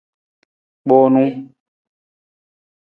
Kpoonu. 0.81 1.23